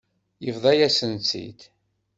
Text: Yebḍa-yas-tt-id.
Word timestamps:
Yebḍa-yas-tt-id. 0.45 1.59